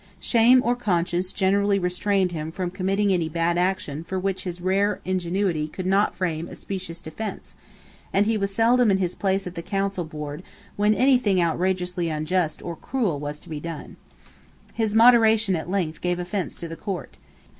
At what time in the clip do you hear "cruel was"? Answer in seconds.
12.75-13.37